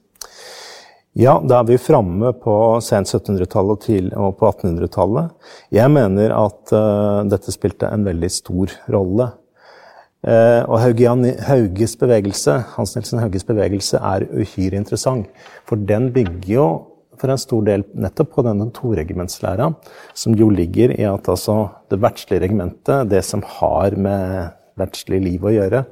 Ja, 1.13 1.35
da 1.45 1.59
er 1.61 1.67
vi 1.69 1.77
framme 1.77 2.31
på 2.41 2.55
sent 2.81 3.11
1700-tallet 3.11 4.15
og 4.17 4.39
på 4.41 4.49
1800-tallet. 4.49 5.35
Jeg 5.75 5.93
mener 5.93 6.33
at 6.33 6.73
uh, 6.73 7.21
dette 7.29 7.53
spilte 7.53 7.91
en 7.93 8.07
veldig 8.07 8.31
stor 8.33 8.73
rolle. 8.95 9.27
Uh, 10.25 10.65
og 10.71 10.79
Haugian, 10.81 11.27
Hauges 11.45 11.99
bevegelse, 12.01 12.55
Hans 12.79 12.97
Nilsen 12.97 13.21
Hauges 13.21 13.45
bevegelse 13.45 14.01
er 14.01 14.25
uhyre 14.31 14.81
interessant. 14.81 15.29
For 15.69 15.77
den 15.77 16.09
bygger 16.17 16.49
jo 16.55 16.67
for 17.21 17.29
en 17.29 17.45
stor 17.45 17.69
del 17.69 17.85
nettopp 17.93 18.33
på 18.33 18.47
denne 18.49 18.71
toregimentslæra, 18.73 19.69
som 20.17 20.39
jo 20.39 20.49
ligger 20.49 20.97
i 20.97 21.05
at 21.11 21.29
altså 21.29 21.59
det 21.93 22.01
verdslige 22.01 22.47
regimentet, 22.47 23.13
det 23.13 23.21
som 23.29 23.45
har 23.61 24.01
med 24.01 24.57
verdslig 24.79 25.21
liv 25.25 25.45
å 25.45 25.53
gjøre, 25.53 25.85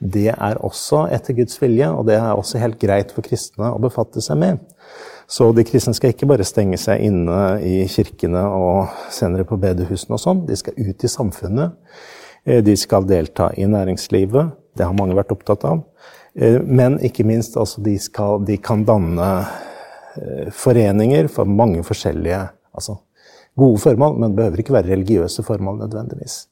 det 0.00 0.30
er 0.34 0.60
også 0.64 1.06
etter 1.14 1.36
Guds 1.38 1.58
vilje, 1.62 1.88
og 1.88 2.06
det 2.08 2.18
er 2.18 2.32
også 2.34 2.60
helt 2.62 2.78
greit 2.80 3.14
for 3.14 3.26
kristne 3.26 3.72
å 3.72 3.80
befatte 3.82 4.22
seg 4.24 4.40
med. 4.40 4.60
Så 5.26 5.48
de 5.56 5.64
kristne 5.66 5.94
skal 5.96 6.12
ikke 6.12 6.28
bare 6.30 6.46
stenge 6.46 6.78
seg 6.78 7.02
inne 7.08 7.58
i 7.64 7.80
kirkene 7.90 8.44
og 8.46 8.92
senere 9.10 9.46
på 9.48 9.58
bedehusene 9.58 10.14
og 10.14 10.22
sånn. 10.22 10.44
De 10.46 10.58
skal 10.58 10.76
ut 10.78 11.02
i 11.02 11.10
samfunnet. 11.10 11.74
Eh, 12.46 12.62
de 12.62 12.76
skal 12.78 13.08
delta 13.08 13.50
i 13.58 13.66
næringslivet. 13.66 14.54
Det 14.76 14.86
har 14.86 14.94
mange 14.94 15.16
vært 15.18 15.34
opptatt 15.34 15.66
av. 15.66 15.82
Eh, 16.38 16.60
men 16.62 17.00
ikke 17.02 17.26
minst, 17.26 17.58
altså, 17.58 17.82
de, 17.82 17.96
skal, 17.98 18.44
de 18.46 18.60
kan 18.62 18.86
danne 18.86 19.32
Eh, 20.16 20.50
foreninger 20.52 21.28
for 21.28 21.44
mange 21.44 21.82
forskjellige 21.84 22.38
altså 22.76 22.96
gode 23.56 23.80
formål, 23.82 24.14
men 24.20 24.30
det 24.30 24.36
behøver 24.36 24.62
ikke 24.62 24.76
være 24.76 24.92
religiøse 24.94 25.42
formål 25.44 25.82
nødvendigvis. 25.82 26.46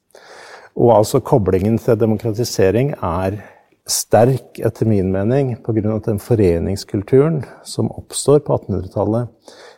Og 0.75 0.91
altså 0.97 1.21
koblingen 1.23 1.77
til 1.79 1.99
demokratisering 1.99 2.95
er 2.99 3.39
sterk, 3.87 4.59
etter 4.59 4.89
min 4.89 5.13
mening, 5.13 5.55
pga. 5.63 5.95
at 5.95 6.09
den 6.09 6.19
foreningskulturen 6.19 7.45
som 7.63 7.93
oppstår 7.93 8.43
på 8.47 8.57
1800-tallet, 8.57 9.29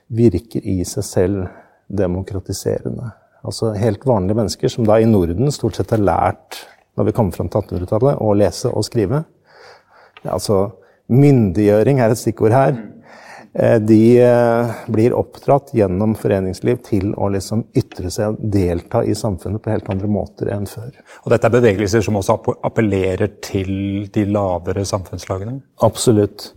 virker 0.08 0.62
i 0.62 0.84
seg 0.86 1.04
selv 1.04 1.46
demokratiserende. 1.90 3.10
Altså 3.46 3.72
helt 3.78 4.06
vanlige 4.06 4.38
mennesker 4.38 4.70
som 4.70 4.86
da 4.86 4.98
i 4.98 5.06
Norden 5.06 5.50
stort 5.54 5.76
sett 5.78 5.90
har 5.90 6.02
lært 6.02 6.62
når 6.96 7.08
vi 7.08 7.12
kommer 7.12 7.34
fram 7.34 7.50
til 7.52 7.60
1800-tallet, 7.60 8.20
å 8.22 8.32
lese 8.34 8.70
og 8.72 8.86
skrive. 8.86 9.24
Altså 10.24 10.70
myndiggjøring 11.12 12.00
er 12.00 12.14
et 12.14 12.20
stikkord 12.20 12.54
her. 12.56 12.78
Eh, 13.58 13.80
de 13.80 14.20
eh, 14.20 14.70
blir 14.86 15.14
oppdratt 15.16 15.70
gjennom 15.72 16.12
foreningsliv 16.18 16.82
til 16.84 17.14
å 17.16 17.30
liksom 17.32 17.62
ytre 17.78 18.10
seg 18.12 18.34
og 18.34 18.50
delta 18.52 19.00
i 19.00 19.14
samfunnet 19.16 19.62
på 19.64 19.72
helt 19.72 19.88
andre 19.92 20.10
måter 20.12 20.50
enn 20.52 20.68
før. 20.68 20.90
Og 21.24 21.32
dette 21.32 21.48
er 21.48 21.54
bevegelser 21.54 22.04
som 22.04 22.18
også 22.20 22.36
appellerer 22.66 23.38
til 23.40 24.10
de 24.12 24.26
lavere 24.28 24.84
samfunnslagene? 24.84 25.56
Absolutt. 25.86 26.50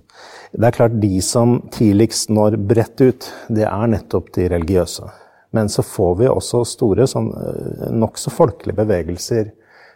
Det 0.51 0.65
er 0.65 0.75
klart 0.75 0.99
De 0.99 1.21
som 1.23 1.59
tidligst 1.71 2.33
når 2.33 2.57
bredt 2.67 2.99
ut, 2.99 3.31
det 3.47 3.63
er 3.69 3.91
nettopp 3.95 4.33
de 4.35 4.49
religiøse. 4.51 5.07
Men 5.55 5.71
så 5.71 5.85
får 5.85 6.17
vi 6.19 6.27
også 6.27 6.65
store, 6.67 7.07
sånn, 7.07 7.31
eh, 7.31 7.87
nokså 7.95 8.33
folkelige 8.33 8.83
bevegelser 8.83 9.53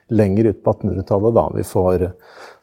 lenger 0.10 0.52
ut 0.52 0.64
på 0.64 0.74
1800-tallet. 0.74 1.36
da. 1.36 1.46
Vi 1.56 1.64
får 1.68 2.08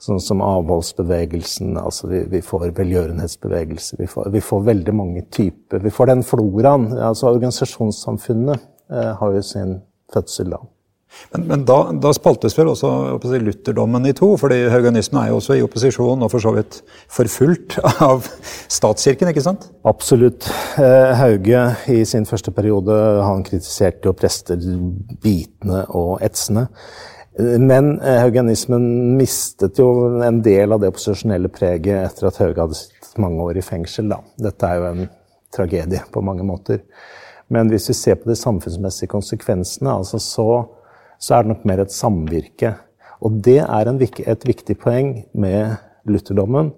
sånn 0.00 0.20
som 0.24 0.42
avholdsbevegelsen, 0.44 1.76
altså 1.80 2.10
vi, 2.10 2.24
vi 2.32 2.42
får 2.44 2.70
velgjørenhetsbevegelser. 2.78 4.00
Vi 4.00 4.08
får, 4.10 4.30
vi 4.34 4.42
får, 4.44 4.66
veldig 4.70 4.96
mange 4.96 5.24
typer. 5.32 5.84
Vi 5.84 5.94
får 5.94 6.12
den 6.14 6.26
floraen. 6.26 6.90
altså 6.98 7.32
Organisasjonssamfunnet 7.32 8.68
eh, 8.92 9.14
har 9.20 9.38
jo 9.38 9.42
sin 9.46 9.80
fødsel 10.12 10.54
da. 10.56 10.62
Men, 11.32 11.44
men 11.46 11.64
da, 11.66 11.76
da, 12.02 12.12
spaltes 12.14 12.54
vel 12.54 12.70
også 12.70 12.90
si, 13.24 13.38
lutherdommen 13.42 14.06
i 14.06 14.12
to, 14.16 14.28
fordi 14.38 14.60
haugianismen 14.70 15.20
er 15.24 15.30
jo 15.32 15.40
også 15.40 15.56
i 15.58 15.62
opposisjon 15.64 16.22
og 16.22 16.30
for 16.32 16.42
så 16.42 16.52
vidt 16.54 16.80
forfulgt 17.10 17.76
av 18.06 18.26
statskirken, 18.70 19.30
ikke 19.32 19.44
sant? 19.44 19.68
Absolutt. 19.90 20.48
Eh, 20.80 21.12
Hauge 21.18 21.64
i 21.90 22.02
sin 22.08 22.26
første 22.30 22.54
periode 22.54 22.96
han 23.26 23.44
kritiserte 23.46 24.10
jo 24.10 24.16
prester 24.16 24.62
bitende 25.22 25.84
og 25.88 26.18
etsende. 26.24 26.68
Men 27.40 27.92
eh, 28.00 28.18
haugianismen 28.22 28.84
mistet 29.18 29.78
jo 29.80 30.18
en 30.24 30.42
del 30.44 30.74
av 30.74 30.82
det 30.82 30.90
opposisjonelle 30.92 31.50
preget 31.52 32.04
etter 32.04 32.28
at 32.28 32.40
Hauge 32.42 32.64
hadde 32.64 32.78
sittet 32.78 33.20
mange 33.22 33.44
år 33.44 33.60
i 33.60 33.64
fengsel. 33.64 34.10
Da. 34.12 34.20
Dette 34.48 34.68
er 34.68 34.80
jo 34.80 34.90
en 34.90 35.06
tragedie 35.54 36.02
på 36.12 36.22
mange 36.24 36.46
måter. 36.46 36.82
Men 37.50 37.70
hvis 37.72 37.88
vi 37.90 37.96
ser 37.98 38.20
på 38.20 38.30
de 38.30 38.36
samfunnsmessige 38.38 39.10
konsekvensene, 39.10 39.96
altså 40.02 40.20
så 40.22 40.50
så 41.20 41.36
er 41.36 41.44
det 41.44 41.52
nok 41.52 41.66
mer 41.68 41.82
et 41.84 41.94
samvirke. 41.94 42.74
Og 43.20 43.42
det 43.44 43.60
er 43.60 43.90
en, 43.90 44.00
et 44.00 44.46
viktig 44.48 44.76
poeng 44.80 45.12
med 45.36 45.76
lutherdommen, 46.08 46.72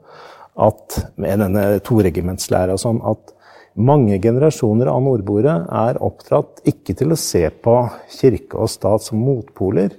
at, 0.59 0.99
med 1.16 1.40
denne 1.40 1.78
toregimentslæra 1.87 2.75
og 2.75 2.83
sånn, 2.83 2.99
at 3.07 3.31
mange 3.78 4.19
generasjoner 4.21 4.90
av 4.90 5.00
nordboere 5.04 5.54
er 5.87 6.00
oppdratt 6.04 6.61
ikke 6.69 6.97
til 6.99 7.14
å 7.14 7.21
se 7.21 7.47
på 7.64 7.76
kirke 8.19 8.59
og 8.61 8.69
stat 8.69 9.07
som 9.07 9.23
motpoler, 9.23 9.95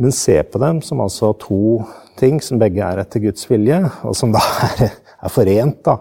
men 0.00 0.14
se 0.16 0.38
på 0.42 0.60
dem 0.62 0.80
som 0.84 1.02
altså 1.04 1.32
to 1.40 1.80
ting 2.20 2.40
som 2.44 2.60
begge 2.60 2.84
er 2.84 3.02
etter 3.02 3.22
Guds 3.24 3.46
vilje, 3.50 3.82
og 4.06 4.16
som 4.16 4.32
da 4.34 4.42
er, 4.70 4.96
er 5.20 5.32
forent 5.32 5.82
da, 5.86 5.98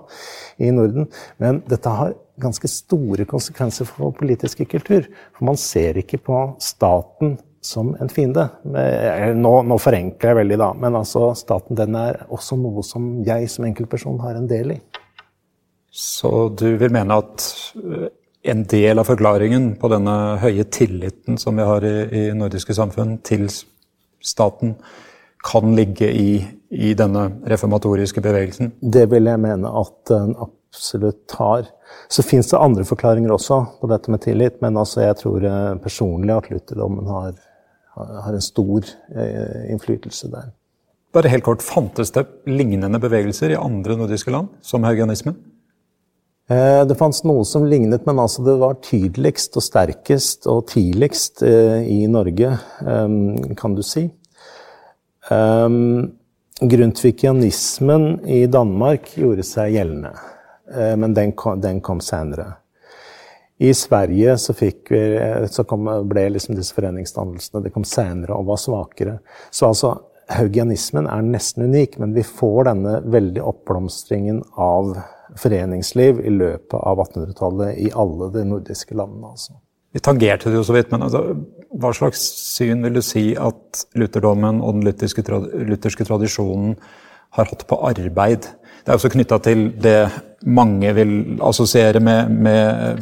i 0.60 0.72
Norden. 0.76 1.10
Men 1.42 1.62
dette 1.70 1.94
har 1.94 2.16
ganske 2.40 2.70
store 2.72 3.28
konsekvenser 3.28 3.88
for 3.88 4.08
vår 4.08 4.16
politiske 4.22 4.68
kultur. 4.72 5.08
For 5.36 5.48
man 5.50 5.60
ser 5.60 6.00
ikke 6.00 6.22
på 6.24 6.42
staten 6.64 7.38
som 7.62 7.92
en 8.00 8.12
fiende. 8.12 8.46
Nå, 8.64 9.54
nå, 9.68 9.78
forenkler 9.84 10.32
jeg 10.32 10.40
veldig, 10.42 10.60
da, 10.62 10.70
men 10.80 10.96
altså, 11.00 11.34
staten 11.36 11.80
den 11.80 11.98
er 12.00 12.24
også 12.32 12.56
noe 12.60 12.84
som 12.88 13.18
jeg 13.28 13.50
som 13.52 13.68
enkeltperson 13.68 14.22
har 14.24 14.40
en 14.40 14.48
del 14.50 14.78
i. 14.78 14.80
Så 15.92 16.48
du 16.56 16.70
vil 16.80 16.94
mene 16.94 17.18
at 17.18 17.44
eh, 17.82 18.08
en 18.54 18.62
del 18.70 19.02
av 19.02 19.08
forklaringen 19.10 19.74
på 19.82 19.90
denne 19.92 20.14
høye 20.40 20.64
tilliten 20.72 21.40
som 21.42 21.58
vi 21.58 21.66
har 21.66 21.84
i, 21.84 21.96
i 22.14 22.24
nordiske 22.38 22.76
samfunn 22.78 23.18
til 23.26 23.50
staten, 24.22 24.76
kan 25.46 25.76
ligge 25.76 26.10
i, 26.12 26.32
i 26.70 26.94
denne 27.00 27.30
reformatoriske 27.48 28.22
bevegelsen? 28.22 28.74
Det 28.82 29.06
vil 29.12 29.30
jeg 29.32 29.40
mene 29.40 29.72
at 29.82 29.94
den 30.12 30.34
absolutt 30.36 31.38
har. 31.40 31.70
Så 32.12 32.26
fins 32.28 32.52
det 32.52 32.60
andre 32.60 32.84
forklaringer 32.86 33.32
også 33.34 33.62
på 33.80 33.90
dette 33.90 34.12
med 34.12 34.22
tillit, 34.26 34.60
men 34.62 34.78
altså 34.78 35.06
jeg 35.06 35.22
tror 35.22 35.46
eh, 35.48 35.78
personlig 35.84 36.36
at 36.36 36.52
lutherdommen 36.52 37.08
har 37.08 37.38
har 38.00 38.34
en 38.34 38.42
stor 38.42 38.86
eh, 39.16 39.72
innflytelse 39.72 40.30
der. 40.32 40.52
Bare 41.14 41.32
helt 41.32 41.44
kort, 41.44 41.64
Fantes 41.66 42.14
det 42.14 42.26
lignende 42.48 43.02
bevegelser 43.02 43.54
i 43.54 43.60
andre 43.60 43.98
nordiske 43.98 44.32
land, 44.32 44.52
som 44.62 44.86
haugianismen? 44.86 45.38
Eh, 46.50 46.86
det 46.88 46.96
fantes 46.98 47.24
noe 47.30 47.46
som 47.46 47.66
lignet, 47.70 48.06
men 48.08 48.20
altså 48.20 48.42
det 48.46 48.56
var 48.58 48.80
tydeligst 48.82 49.58
og 49.60 49.64
sterkest 49.66 50.48
og 50.50 50.66
tidligst 50.72 51.44
eh, 51.46 51.84
i 51.86 52.08
Norge, 52.10 52.56
kan 53.60 53.76
du 53.78 53.84
si. 53.86 54.08
Grundtvigianismen 56.60 58.08
i 58.26 58.48
Danmark 58.50 59.12
gjorde 59.14 59.46
seg 59.46 59.76
gjeldende, 59.76 60.10
men 60.98 61.14
den 61.14 61.36
kom, 61.38 61.62
den 61.62 61.84
kom 61.86 62.02
senere. 62.02 62.48
I 63.62 63.74
Sverige 63.74 64.38
så, 64.42 64.54
vi, 64.58 64.72
så 65.52 65.64
kom, 65.70 65.86
ble 66.10 66.26
liksom 66.34 66.56
disse 66.58 66.74
foreningsdannelsene 66.74 67.62
det 67.62 67.74
kom 67.76 67.86
senere 67.86 68.34
og 68.34 68.48
var 68.50 68.60
svakere. 68.62 69.18
Så 69.52 69.70
altså, 69.70 69.94
haugianismen 70.32 71.10
er 71.12 71.26
nesten 71.28 71.68
unik, 71.70 72.00
men 72.02 72.16
vi 72.18 72.24
får 72.26 72.72
denne 72.72 73.00
veldig 73.06 73.44
oppblomstringen 73.54 74.42
av 74.56 74.96
foreningsliv 75.38 76.22
i 76.26 76.32
løpet 76.34 76.78
av 76.80 77.02
1800-tallet 77.06 77.78
i 77.78 77.90
alle 77.94 78.32
de 78.34 78.46
nordiske 78.50 78.98
landene. 78.98 79.34
altså. 79.34 79.60
Vi 79.94 80.02
tangerte 80.06 80.50
det 80.50 80.60
jo 80.60 80.66
så 80.66 80.76
vidt, 80.76 80.92
men 80.94 81.06
altså, 81.06 81.36
hva 81.82 81.94
slags 81.94 82.22
syn 82.56 82.84
vil 82.86 82.98
du 82.98 83.04
si 83.06 83.32
at 83.38 83.84
lutherdommen 83.98 84.62
og 84.62 84.78
den 84.78 84.88
lutherske, 84.90 85.26
lutherske 85.70 86.06
tradisjonen 86.06 86.76
har 87.38 87.50
hatt 87.50 87.66
på 87.70 87.78
arbeid? 87.90 88.50
Det 88.80 88.94
er 88.94 88.98
også 88.98 89.12
knytta 89.14 89.40
til 89.46 89.70
det 89.82 90.00
mange 90.46 90.94
vil 90.98 91.14
assosiere 91.46 92.02
med, 92.02 92.30
med 92.32 93.02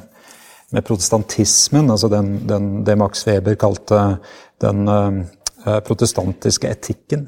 med 0.72 0.84
protestantismen, 0.86 1.92
altså 1.92 2.10
den, 2.12 2.34
den, 2.48 2.70
det 2.86 2.98
Max 3.00 3.24
Weber 3.28 3.56
kalte 3.60 4.02
den 4.62 4.88
uh, 4.88 5.80
protestantiske 5.88 6.72
etikken? 6.72 7.28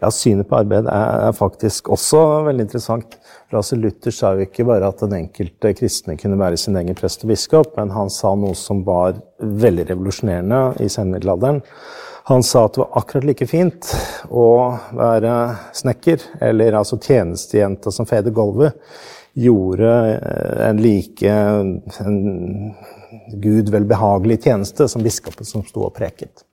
Ja, 0.00 0.08
Synet 0.10 0.48
på 0.48 0.56
arbeid 0.56 0.86
er, 0.88 1.32
faktisk 1.36 1.90
også 1.92 2.20
veldig 2.46 2.64
interessant. 2.64 3.18
Altså 3.52 3.76
Luther 3.76 4.14
sa 4.14 4.32
jo 4.32 4.46
ikke 4.46 4.64
bare 4.64 4.88
at 4.88 5.02
den 5.04 5.16
enkelte 5.18 5.74
kristne 5.76 6.16
kunne 6.20 6.38
være 6.40 6.56
sin 6.60 6.78
egen 6.80 6.96
prest 6.96 7.26
og 7.26 7.34
biskop, 7.34 7.74
men 7.76 7.92
han 7.92 8.08
sa 8.12 8.32
noe 8.38 8.56
som 8.56 8.80
var 8.86 9.18
veldig 9.40 9.90
revolusjonerende 9.90 10.62
i 10.80 10.88
senmiddelalderen. 10.92 11.60
Han 12.30 12.44
sa 12.46 12.64
at 12.64 12.76
det 12.76 12.84
var 12.84 13.00
akkurat 13.00 13.28
like 13.28 13.48
fint 13.50 13.92
å 14.30 14.48
være 14.96 15.36
snekker, 15.76 16.24
eller 16.48 16.80
altså 16.80 17.00
tjenestejenta 17.00 17.92
som 17.92 18.08
feder 18.08 18.32
gulvet, 18.32 18.76
gjorde 19.36 19.90
eh, 20.16 20.68
en 20.68 20.80
like 20.80 21.36
en 22.00 22.74
Gud 23.42 23.68
velbehagelig 23.70 24.40
tjeneste 24.46 24.88
som 24.88 25.02
biskopen 25.04 25.46
som 25.46 25.64
sto 25.66 25.84
og 25.86 25.94
preket. 25.96 26.44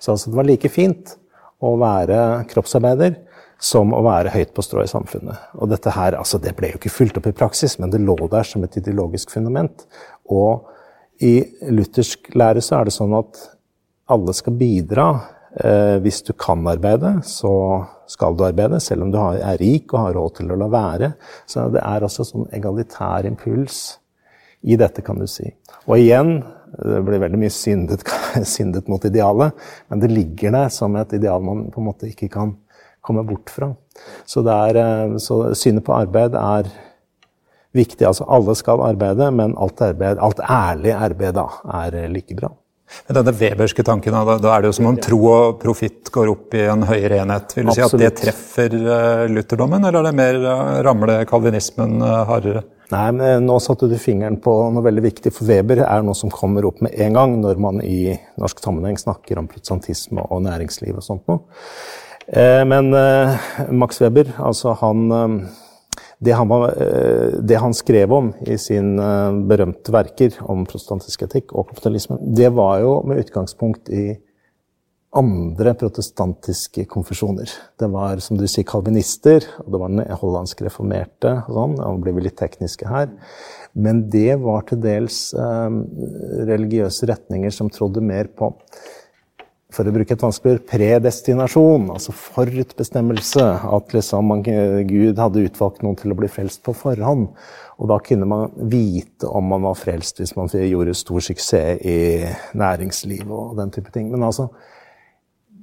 Så 0.00 0.14
altså, 0.14 0.30
det 0.30 0.38
var 0.38 0.48
like 0.48 0.70
fint 0.72 1.14
å 1.62 1.74
være 1.80 2.18
kroppsarbeider 2.50 3.16
som 3.62 3.94
å 3.94 4.02
være 4.02 4.32
høyt 4.34 4.50
på 4.56 4.64
strå 4.66 4.82
i 4.82 4.90
samfunnet. 4.90 5.54
Og 5.54 5.70
dette 5.70 5.92
her, 5.94 6.16
altså 6.18 6.40
Det 6.42 6.54
ble 6.58 6.72
jo 6.72 6.80
ikke 6.80 6.90
fulgt 6.90 7.20
opp 7.20 7.28
i 7.30 7.36
praksis, 7.36 7.78
men 7.78 7.92
det 7.92 8.02
lå 8.02 8.16
der 8.30 8.46
som 8.46 8.64
et 8.66 8.76
ideologisk 8.80 9.30
fundament. 9.30 9.86
Og 10.26 10.66
i 11.22 11.38
luthersk 11.70 12.32
lære 12.34 12.64
så 12.64 12.80
er 12.80 12.88
det 12.88 12.96
sånn 12.96 13.14
at 13.14 13.38
alle 14.10 14.34
skal 14.34 14.58
bidra 14.58 15.06
Eh, 15.52 15.98
hvis 16.00 16.22
du 16.24 16.32
kan 16.32 16.64
arbeide, 16.64 17.18
så 17.28 17.84
skal 18.08 18.36
du 18.36 18.44
arbeide, 18.46 18.78
selv 18.80 19.04
om 19.04 19.10
du 19.12 19.18
er 19.20 19.58
rik 19.60 19.92
og 19.92 20.06
har 20.06 20.14
råd 20.16 20.38
til 20.38 20.52
å 20.54 20.56
la 20.56 20.68
være. 20.72 21.10
Så 21.46 21.66
det 21.74 21.82
er 21.84 22.06
altså 22.06 22.24
sånn 22.24 22.48
egalitær 22.56 23.28
impuls 23.28 23.98
i 24.64 24.78
dette, 24.80 25.04
kan 25.04 25.20
du 25.20 25.26
si. 25.28 25.50
Og 25.84 25.98
igjen, 25.98 26.38
det 26.78 27.02
blir 27.06 27.20
veldig 27.22 27.40
mye 27.42 27.52
syndet, 27.52 28.04
syndet 28.54 28.88
mot 28.88 29.04
idealet, 29.04 29.58
men 29.92 30.02
det 30.02 30.12
ligger 30.12 30.54
der 30.54 30.72
som 30.72 30.96
et 30.96 31.12
ideal 31.18 31.42
man 31.44 31.66
på 31.72 31.82
en 31.82 31.90
måte 31.90 32.08
ikke 32.08 32.30
kan 32.32 32.56
komme 33.02 33.24
bort 33.26 33.50
fra. 33.50 33.72
Så, 34.28 34.44
er, 34.46 34.78
eh, 34.78 35.18
så 35.20 35.42
synet 35.58 35.84
på 35.84 35.94
arbeid 35.96 36.38
er 36.38 36.70
viktig. 37.76 38.06
Altså 38.06 38.26
alle 38.30 38.54
skal 38.58 38.82
arbeide, 38.84 39.30
men 39.34 39.56
alt, 39.58 39.80
arbeid, 39.82 40.20
alt 40.22 40.42
ærlig 40.46 40.94
arbeid 40.96 41.38
da, 41.38 41.48
er 41.82 42.02
like 42.12 42.36
bra. 42.38 42.52
Men 43.06 43.16
denne 43.16 43.32
Weberske 43.36 43.84
tanken, 43.86 44.12
da, 44.12 44.36
da, 44.36 44.50
er 44.52 44.62
det 44.62 44.68
jo 44.72 44.76
som 44.76 44.90
om 44.90 44.98
tro 45.00 45.20
og 45.30 45.60
profitt 45.62 46.10
går 46.12 46.28
opp 46.32 46.56
i 46.58 46.66
en 46.68 46.84
høyere 46.86 47.22
enhet. 47.22 47.54
Vil 47.56 47.70
du 47.70 47.72
Absolutt. 47.72 47.94
si 47.94 47.96
at 47.96 48.02
det 48.02 48.10
treffer 48.20 48.76
uh, 48.84 49.24
lutherdommen, 49.32 49.84
eller 49.88 50.02
er 50.02 50.10
det 50.10 50.14
mer 50.18 50.40
uh, 50.44 50.80
ramle 50.84 51.22
kalvinismen 51.28 51.96
uh, 52.04 52.22
hardere? 52.28 52.66
Nei, 52.92 53.08
men 53.16 53.46
Nå 53.46 53.56
satte 53.62 53.88
du 53.88 53.96
fingeren 54.00 54.36
på 54.42 54.52
noe 54.74 54.84
veldig 54.84 55.04
viktig, 55.06 55.32
for 55.32 55.48
Weber 55.48 55.80
er 55.86 56.04
noe 56.04 56.18
som 56.18 56.32
kommer 56.32 56.66
opp 56.68 56.82
med 56.84 56.92
en 57.00 57.16
gang 57.16 57.38
når 57.40 57.60
man 57.62 57.80
i 57.80 58.12
norsk 58.40 58.60
sammenheng 58.60 59.00
snakker 59.00 59.40
om 59.40 59.48
protestantisme 59.48 60.26
og 60.28 60.44
næringsliv 60.44 60.98
og 60.98 61.06
sånt 61.06 61.30
noe. 61.30 61.40
Men 62.68 62.92
Max 63.74 63.98
Weber, 64.02 64.28
altså 64.44 64.76
han 64.78 65.08
det 66.24 66.32
han, 66.32 66.50
eh, 66.50 67.38
det 67.42 67.58
han, 67.58 67.74
skrev 67.74 68.12
om 68.12 68.32
i 68.46 68.56
sine 68.60 69.02
eh, 69.02 69.38
berømte 69.50 69.94
verker 69.94 70.36
om 70.46 70.66
protestantisk 70.68 71.24
etikk 71.26 71.54
og 71.56 71.72
kapitalisme, 71.72 72.18
det 72.22 72.52
var 72.54 72.78
jo 72.84 73.00
med 73.08 73.24
utgangspunkt 73.24 73.90
i 73.90 74.12
andre 75.12 75.74
protestantiske 75.76 76.86
konfesjoner. 76.88 77.50
Det 77.78 77.88
var 77.92 78.22
som 78.24 78.38
du 78.40 78.46
sier, 78.48 78.64
kalvinister, 78.68 79.44
og 79.60 79.68
det 79.74 79.80
var 79.82 79.92
den 79.92 80.16
hollandske 80.22 80.66
reformerte. 80.66 81.34
og 81.46 81.58
sånn, 81.58 81.76
og 81.84 82.00
blir 82.04 82.16
vi 82.16 82.24
litt 82.28 82.38
tekniske 82.40 82.88
her. 82.88 83.12
Men 83.74 84.06
det 84.12 84.40
var 84.40 84.64
til 84.68 84.80
dels 84.80 85.34
eh, 85.34 85.78
religiøse 86.48 87.08
retninger 87.08 87.52
som 87.52 87.70
trodde 87.72 88.04
mer 88.04 88.32
på 88.32 88.52
for 89.72 89.88
å 89.88 89.92
bruke 89.94 90.12
et 90.12 90.20
vanskelig 90.20 90.60
predestinasjon, 90.68 91.86
altså 91.94 92.12
forutbestemmelse. 92.12 93.44
At 93.72 93.94
liksom 93.96 94.28
man, 94.28 94.42
Gud 94.44 95.20
hadde 95.20 95.46
utvalgt 95.46 95.80
noen 95.84 95.96
til 95.96 96.12
å 96.12 96.18
bli 96.18 96.28
frelst 96.28 96.60
på 96.66 96.74
forhånd. 96.76 97.30
Og 97.80 97.88
da 97.90 97.96
kunne 98.04 98.28
man 98.28 98.52
vite 98.70 99.30
om 99.32 99.48
man 99.48 99.64
var 99.64 99.78
frelst 99.80 100.20
hvis 100.20 100.36
man 100.36 100.52
gjorde 100.52 100.94
stor 100.98 101.24
suksess 101.24 101.80
i 101.88 101.96
næringslivet 102.58 103.32
og 103.32 103.56
den 103.58 103.72
type 103.74 103.94
ting. 103.94 104.12
Men 104.12 104.28
altså, 104.28 104.50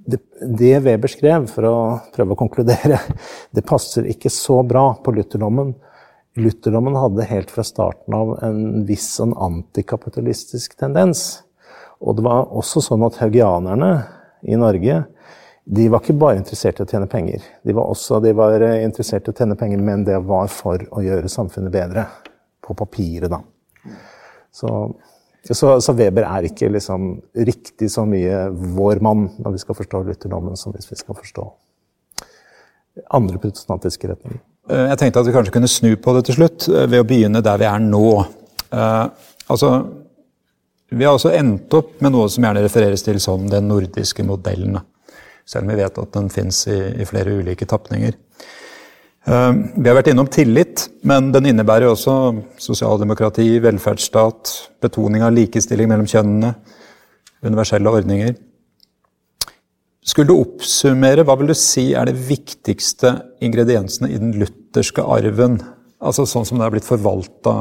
det, 0.09 0.19
det 0.59 0.79
Weber 0.85 1.11
skrev, 1.11 1.45
for 1.51 1.67
å 1.69 1.75
prøve 2.15 2.35
å 2.35 2.39
konkludere, 2.39 2.99
det 3.55 3.65
passer 3.67 4.09
ikke 4.09 4.31
så 4.33 4.61
bra 4.67 4.91
på 5.03 5.13
lutherdommen. 5.15 5.75
Lutherdommen 6.39 6.97
hadde 6.99 7.27
helt 7.29 7.51
fra 7.51 7.65
starten 7.65 8.15
av 8.15 8.35
en 8.45 8.83
viss 8.87 9.07
sånn 9.17 9.35
antikapitalistisk 9.35 10.77
tendens. 10.79 11.43
Og 11.99 12.17
det 12.17 12.25
var 12.27 12.51
også 12.55 12.83
sånn 12.85 13.03
at 13.07 13.19
haugianerne 13.19 13.93
i 14.47 14.55
Norge 14.59 15.01
de 15.69 15.85
var 15.91 16.01
ikke 16.01 16.17
bare 16.17 16.39
interessert 16.39 16.79
i 16.79 16.85
å 16.85 16.89
tjene 16.89 17.05
penger. 17.09 17.43
De 17.61 17.75
var 17.77 17.91
også 17.91 18.17
de 18.23 18.31
var 18.33 18.63
interessert 18.79 19.27
i 19.27 19.33
å 19.33 19.35
tjene 19.37 19.57
penger, 19.59 19.81
men 19.85 20.01
det 20.07 20.17
var 20.25 20.49
for 20.49 20.81
å 20.81 21.03
gjøre 21.05 21.29
samfunnet 21.29 21.73
bedre. 21.73 22.07
På 22.65 22.73
papiret, 22.77 23.29
da. 23.29 23.43
Så, 24.53 24.69
så, 25.47 25.77
så 25.81 25.95
Weber 25.95 26.27
er 26.27 26.49
ikke 26.49 26.67
liksom 26.73 27.13
riktig 27.47 27.87
så 27.93 28.03
mye 28.07 28.49
vår 28.51 28.99
mann 29.05 29.29
når 29.39 29.55
vi 29.55 29.61
skal 29.63 29.77
forstå 29.77 30.03
lutherdommen, 30.09 30.59
som 30.59 30.75
hvis 30.75 30.91
vi 30.91 30.99
skal 30.99 31.17
forstå 31.17 31.47
andre 33.15 33.37
protestantiske 33.37 34.09
retninger. 34.11 34.41
Eh, 34.69 34.85
jeg 34.91 34.99
tenkte 35.01 35.23
at 35.23 35.29
vi 35.29 35.35
kanskje 35.35 35.55
kunne 35.55 35.71
snu 35.71 35.93
på 36.01 36.13
det 36.17 36.25
til 36.27 36.39
slutt, 36.39 36.67
eh, 36.69 36.87
ved 36.89 37.03
å 37.03 37.07
begynne 37.07 37.43
der 37.45 37.61
vi 37.61 37.67
er 37.69 37.79
nå. 37.83 38.05
Uh, 38.69 39.07
altså, 39.47 39.71
Vi 40.89 41.05
har 41.05 41.13
også 41.13 41.29
endt 41.37 41.73
opp 41.77 41.99
med 42.01 42.15
noe 42.15 42.25
som 42.33 42.41
gjerne 42.41 42.63
refereres 42.63 43.03
til 43.05 43.19
som 43.21 43.43
den 43.45 43.67
nordiske 43.69 44.23
modellen. 44.25 44.79
Selv 45.45 45.67
om 45.67 45.69
vi 45.69 45.75
vet 45.77 45.99
at 46.01 46.15
den 46.15 46.31
fins 46.33 46.63
i, 46.65 46.77
i, 46.97 47.05
flere 47.05 47.35
ulike 47.37 47.67
tapninger. 47.69 48.15
Uh, 49.27 49.51
vi 49.75 49.89
har 49.89 49.97
vært 49.97 50.11
innom 50.13 50.29
tillit, 50.31 50.85
men 51.03 51.33
den 51.35 51.49
innebærer 51.51 51.91
også 51.91 52.13
sosialdemokrati, 52.61 53.57
velferdsstat, 53.63 54.53
betoning 54.81 55.25
av 55.25 55.33
likestilling 55.35 55.89
mellom 55.91 56.07
kjønnene, 56.09 56.53
universelle 57.43 57.91
ordninger. 57.91 58.37
Skulle 60.09 60.31
du 60.31 60.39
oppsummere, 60.39 61.25
hva 61.27 61.35
vil 61.37 61.51
du 61.51 61.57
si 61.57 61.91
er 61.97 62.07
de 62.09 62.15
viktigste 62.15 63.11
ingrediensene 63.45 64.09
i 64.09 64.17
den 64.21 64.31
lutherske 64.39 65.03
arven? 65.03 65.59
Altså 65.99 66.23
sånn 66.29 66.47
som 66.47 66.57
det 66.57 66.65
er 66.65 66.73
blitt 66.77 66.87
forvalta 66.87 67.57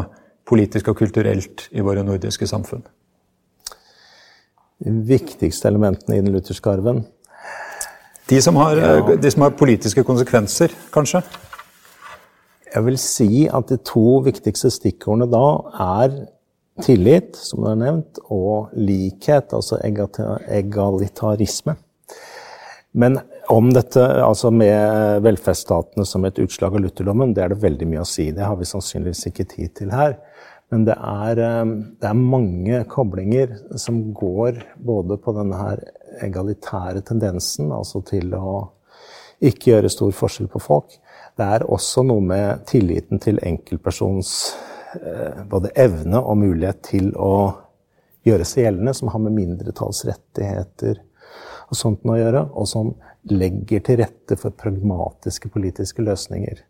politisk 0.48 0.92
og 0.92 1.00
kulturelt 1.02 1.66
i 1.74 1.84
våre 1.84 2.04
nordiske 2.06 2.46
samfunn? 2.48 2.86
De 4.78 4.94
viktigste 5.10 5.68
elementene 5.68 6.16
i 6.16 6.22
den 6.22 6.32
lutherske 6.32 6.70
arven? 6.70 7.02
De 8.30 8.38
som 8.44 8.56
har, 8.60 8.78
ja. 8.78 9.18
de 9.18 9.30
som 9.34 9.44
har 9.44 9.58
politiske 9.58 10.04
konsekvenser, 10.06 10.72
kanskje? 10.94 11.24
Jeg 12.75 12.84
vil 12.84 12.98
si 13.00 13.46
at 13.48 13.70
de 13.70 13.78
to 13.87 14.20
viktigste 14.26 14.70
stikkordene 14.72 15.28
da 15.32 15.46
er 15.84 16.16
tillit, 16.84 17.37
som 17.37 17.62
du 17.64 17.70
har 17.70 17.78
nevnt, 17.80 18.20
og 18.30 18.75
likhet, 18.76 19.54
altså 19.56 19.80
egalitarisme. 19.82 21.75
Men 22.99 23.19
om 23.52 23.71
dette, 23.73 24.02
altså 24.25 24.50
med 24.52 25.23
velferdsstatene 25.25 26.06
som 26.08 26.25
et 26.26 26.38
utslag 26.43 26.76
av 26.76 26.84
lutherdommen, 26.84 27.34
det 27.34 27.45
er 27.45 27.52
det 27.52 27.62
veldig 27.62 27.88
mye 27.88 28.04
å 28.04 28.08
si. 28.08 28.30
Det 28.34 28.45
har 28.45 28.56
vi 28.58 28.69
sannsynligvis 28.69 29.28
ikke 29.30 29.49
tid 29.49 29.75
til 29.80 29.93
her. 29.95 30.16
Men 30.73 30.84
det 30.84 30.97
er, 30.97 31.38
eh, 31.40 31.75
det 32.00 32.08
er 32.08 32.19
mange 32.19 32.82
koblinger 32.93 33.54
som 33.80 34.12
går 34.12 34.60
både 34.76 35.16
på 35.16 35.32
denne 35.36 35.56
her 35.56 35.84
egalitære 36.25 37.00
tendensen, 37.08 37.73
altså 37.73 38.02
til 38.04 38.34
å 38.36 38.69
ikke 39.40 39.73
gjøre 39.73 39.93
stor 39.93 40.12
forskjell 40.12 40.50
på 40.52 40.60
folk. 40.60 40.99
Det 41.38 41.46
er 41.46 41.66
også 41.70 42.02
noe 42.06 42.22
med 42.24 42.64
tilliten 42.66 43.20
til 43.22 43.38
enkeltpersonens 43.46 44.32
eh, 44.98 45.44
både 45.46 45.70
evne 45.78 46.18
og 46.18 46.40
mulighet 46.40 46.80
til 46.88 47.12
å 47.14 47.34
gjøre 48.26 48.46
seg 48.48 48.64
gjeldende, 48.66 48.94
som 48.94 49.12
har 49.12 49.22
med 49.22 49.36
mindretallsrettigheter 49.36 50.98
og 51.68 51.76
sånt 51.76 52.06
å 52.08 52.16
gjøre, 52.18 52.42
og 52.56 52.66
som 52.68 52.90
legger 53.28 53.84
til 53.84 54.00
rette 54.00 54.38
for 54.40 54.56
pragmatiske 54.56 55.50
politiske 55.52 56.02
løsninger. 56.02 56.64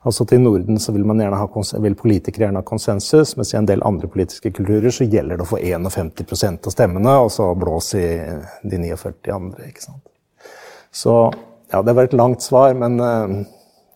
Altså 0.00 0.24
Til 0.24 0.40
Norden 0.40 0.80
så 0.80 0.94
vil, 0.96 1.04
ha, 1.04 1.46
vil, 1.84 1.96
politikere 1.98 2.46
gjerne 2.46 2.62
ha 2.62 2.66
konsensus, 2.66 3.34
mens 3.36 3.52
i 3.52 3.58
en 3.58 3.68
del 3.68 3.84
andre 3.84 4.08
politiske 4.08 4.52
kulturer 4.56 4.92
så 4.96 5.04
gjelder 5.04 5.36
det 5.36 5.44
å 5.44 5.50
få 5.50 5.60
51% 5.60 6.68
av 6.68 6.74
stemmene, 6.74 7.16
og 7.20 7.28
så 7.34 7.50
blåse 7.54 8.00
i 8.00 8.68
de 8.68 8.80
49 8.80 9.34
andre. 9.34 9.68
ikke 9.68 9.84
sant? 9.84 10.04
Så 10.90 11.16
ja, 11.70 11.82
det 11.84 11.94
var 11.94 12.08
et 12.08 12.16
langt 12.16 12.42
svar, 12.42 12.72
men 12.80 12.96
uh, 13.00 13.42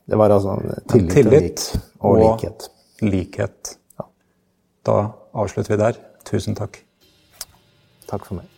det 0.06 0.18
var 0.18 0.30
altså 0.30 0.58
tillit, 0.90 1.12
tillit 1.12 1.80
og, 2.00 2.10
og, 2.10 2.18
likhet. 2.20 2.70
likhet. 3.00 3.78
Ja. 3.98 4.04
Da 4.86 4.96
avslutter 5.34 5.76
vi 5.76 5.82
der. 5.82 6.00
Tusen 6.24 6.54
takk. 6.54 6.84
Takk 8.08 8.26
for 8.28 8.34
meg. 8.40 8.48